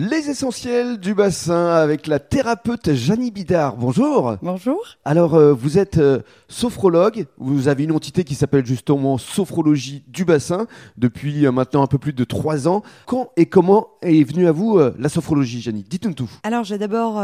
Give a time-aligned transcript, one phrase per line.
[0.00, 3.76] Les essentiels du bassin avec la thérapeute Janie Bidard.
[3.76, 4.36] Bonjour.
[4.42, 4.80] Bonjour.
[5.04, 7.26] Alors, euh, vous êtes euh, sophrologue.
[7.36, 11.98] Vous avez une entité qui s'appelle justement Sophrologie du bassin depuis euh, maintenant un peu
[11.98, 12.84] plus de trois ans.
[13.06, 15.82] Quand et comment est venue à vous la sophrologie, Janie?
[15.82, 16.30] Dites-nous tout.
[16.44, 17.20] Alors, j'ai d'abord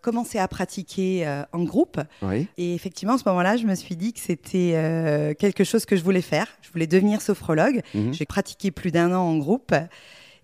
[0.00, 2.00] commencé à pratiquer en groupe.
[2.22, 2.48] Oui.
[2.56, 6.02] Et effectivement, à ce moment-là, je me suis dit que c'était quelque chose que je
[6.02, 6.46] voulais faire.
[6.62, 7.82] Je voulais devenir sophrologue.
[7.94, 8.14] Mhm.
[8.14, 9.74] J'ai pratiqué plus d'un an en groupe.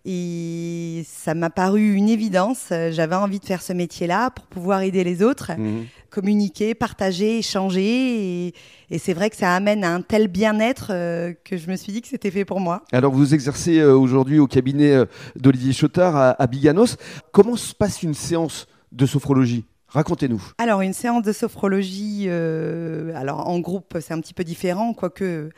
[0.09, 2.69] Et ça m'a paru une évidence.
[2.91, 5.87] J'avais envie de faire ce métier-là pour pouvoir aider les autres, Mhm.
[6.11, 8.47] communiquer, partager, échanger.
[8.47, 8.55] Et,
[8.91, 11.93] et c'est vrai que ça amène à un tel bien-être euh, que je me suis
[11.93, 12.83] dit que c'était fait pour moi.
[12.93, 16.97] Alors, vous exercez euh, aujourd'hui au cabinet euh, d'Olivier Chotard à, à Biganos.
[17.33, 19.65] Comment se passe une séance de sophrologie?
[19.89, 20.43] Racontez-nous.
[20.59, 25.51] Alors, une séance de sophrologie, euh, alors en groupe, c'est un petit peu différent, quoique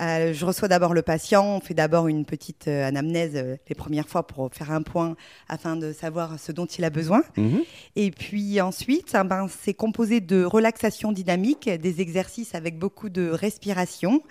[0.00, 3.74] euh, je reçois d'abord le patient, on fait d'abord une petite euh, anamnèse euh, les
[3.74, 5.16] premières fois pour faire un point
[5.48, 7.22] afin de savoir ce dont il a besoin.
[7.36, 7.62] Mhm.
[7.96, 13.28] Et puis ensuite, hein, ben, c'est composé de relaxation dynamique, des exercices avec beaucoup de
[13.28, 14.22] respiration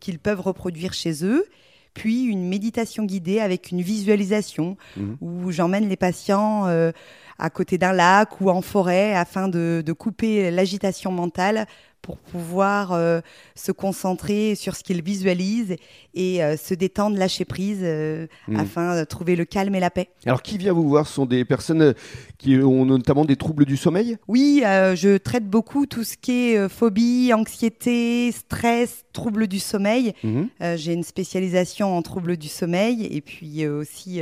[0.00, 1.46] qu'ils peuvent reproduire chez eux.
[1.94, 5.16] Puis une méditation guidée avec une visualisation Mhm.
[5.22, 6.92] où j'emmène les patients euh,
[7.38, 11.66] à côté d'un lac ou en forêt afin de, de couper l'agitation mentale
[12.06, 13.20] pour pouvoir euh,
[13.56, 15.74] se concentrer sur ce qu'ils visualisent
[16.14, 18.60] et euh, se détendre, lâcher prise euh, Mhm.
[18.60, 20.08] afin de trouver le calme et la paix.
[20.24, 21.94] Alors, qui vient vous voir Ce sont des personnes
[22.38, 24.16] qui ont notamment des troubles du sommeil?
[24.28, 30.12] Oui, je traite beaucoup tout ce qui est phobie, anxiété, stress, troubles du sommeil.
[30.22, 30.48] Mhm.
[30.62, 34.20] Euh, J'ai une spécialisation en troubles du sommeil et puis aussi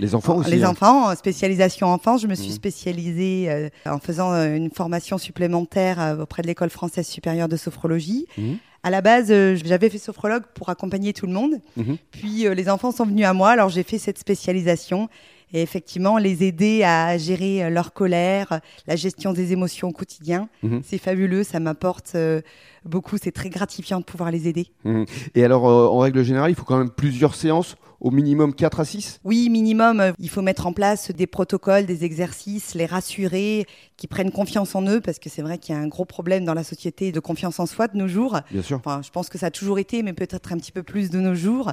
[0.00, 0.50] Les enfants aussi.
[0.50, 0.70] les hein.
[0.70, 2.20] enfants, en spécialisation enfance.
[2.22, 2.54] Je me suis Mhm.
[2.56, 8.26] spécialisée en faisant une formation supplémentaire auprès de l'école française supérieure de sophrologie.
[8.36, 8.58] Mhm.
[8.82, 11.60] À la base, euh, j'avais fait sophrologue pour accompagner tout le monde.
[11.76, 11.96] Mhm.
[12.10, 15.08] Puis euh, les enfants sont venus à moi, alors j'ai fait cette spécialisation
[15.52, 20.48] et effectivement les aider à gérer euh, leur colère, la gestion des émotions au quotidien.
[20.62, 20.82] Mhm.
[20.84, 22.40] C'est fabuleux, ça m'apporte euh,
[22.84, 24.68] beaucoup, c'est très gratifiant de pouvoir les aider.
[24.84, 25.06] Mhm.
[25.34, 28.80] Et alors, euh, en règle générale, il faut quand même plusieurs séances, au minimum 4
[28.80, 33.64] à 6 Oui, minimum, il faut mettre en place des protocoles, des exercices, les rassurer,
[33.96, 36.44] qu'ils prennent confiance en eux, parce que c'est vrai qu'il y a un gros problème
[36.44, 38.40] dans la société de confiance en soi de nos jours.
[38.50, 38.78] Bien sûr.
[38.78, 41.20] Enfin, je pense que ça a toujours été, mais peut-être un petit peu plus de
[41.20, 41.72] nos jours.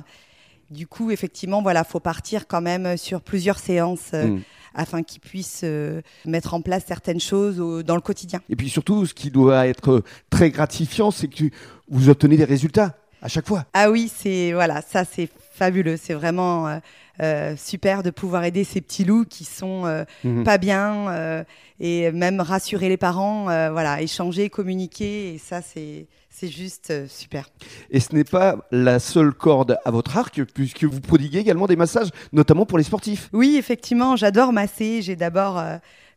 [0.71, 4.41] Du coup, effectivement, voilà, faut partir quand même sur plusieurs séances euh, Mhm.
[4.75, 8.39] afin qu'ils puissent euh, mettre en place certaines choses au- dans le quotidien.
[8.49, 11.45] Et puis surtout, ce qui doit être euh, très gratifiant, c'est que
[11.89, 13.65] vous obtenez des résultats à chaque fois.
[13.73, 15.29] Ah oui, c'est voilà, ça c'est
[15.59, 16.77] fabuleux, c'est vraiment euh,
[17.21, 20.43] euh, super de pouvoir aider ces petits loups qui sont euh, Mhm.
[20.45, 21.43] pas bien euh,
[21.81, 27.49] et même rassurer les parents, voilà, échanger, communiquer et ça c'est c'est juste super.
[27.91, 31.75] Et ce n'est pas la seule corde à votre arc, puisque vous prodiguez également des
[31.75, 33.29] massages, notamment pour les sportifs.
[33.33, 35.01] Oui, effectivement, j'adore masser.
[35.01, 35.61] J'ai d'abord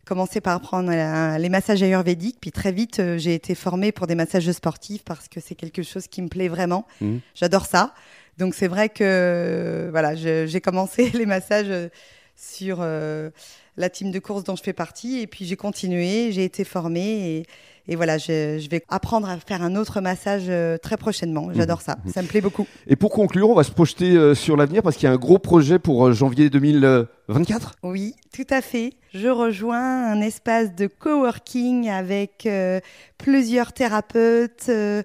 [0.05, 0.91] commencé par prendre
[1.39, 5.29] les massages ayurvédiques, puis très vite euh, j'ai été formée pour des massages sportifs parce
[5.29, 6.87] que c'est quelque chose qui me plaît vraiment.
[7.01, 7.21] Mhm.
[7.35, 7.95] J'adore ça.
[8.39, 11.89] Donc c'est vrai que voilà, j'ai commencé les massages euh,
[12.37, 13.31] sur euh,
[13.77, 17.37] la team de course dont je fais partie, et puis j'ai continué, j'ai été formée,
[17.39, 17.47] et,
[17.89, 21.53] et voilà, je, je vais apprendre à faire un autre massage euh, très prochainement.
[21.53, 22.67] J'adore ça, ça me plaît beaucoup.
[22.87, 25.39] Et pour conclure, on va se projeter sur l'avenir, parce qu'il y a un gros
[25.39, 27.77] projet pour janvier 2024.
[27.83, 28.95] Oui, tout à fait.
[29.15, 32.81] Je rejoins un espace de coworking avec euh,
[33.19, 34.67] plusieurs thérapeutes.
[34.71, 35.03] euh,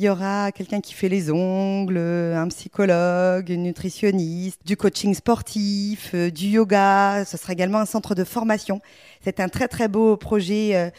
[0.00, 6.12] il y aura quelqu'un qui fait les ongles, un psychologue, une nutritionniste, du coaching sportif,
[6.14, 7.24] euh, du yoga.
[7.26, 8.80] Ce sera également un centre de formation.
[9.22, 10.90] C'est un très très beau projet euh,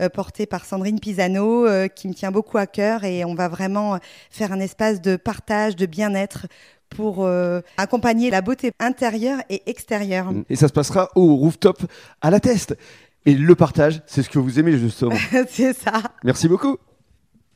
[0.00, 3.48] euh, porté par Sandrine Pisano euh, qui me tient beaucoup à cœur et on va
[3.48, 3.98] vraiment
[4.30, 6.46] faire un espace de partage, de bien-être
[6.90, 10.32] pour euh, accompagner la beauté intérieure et extérieure.
[10.48, 11.82] Et ça se passera au rooftop
[12.20, 12.76] à la test.
[13.26, 15.14] Et le partage, c'est ce que vous aimez justement.
[15.48, 16.02] C'est ça.
[16.24, 16.78] Merci beaucoup.